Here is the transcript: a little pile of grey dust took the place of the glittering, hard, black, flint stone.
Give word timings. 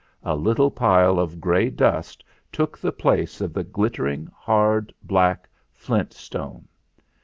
a 0.23 0.35
little 0.35 0.71
pile 0.71 1.19
of 1.19 1.39
grey 1.39 1.69
dust 1.69 2.23
took 2.51 2.75
the 2.75 2.91
place 2.91 3.39
of 3.39 3.53
the 3.53 3.63
glittering, 3.63 4.27
hard, 4.35 4.91
black, 5.03 5.47
flint 5.71 6.11
stone. 6.11 6.67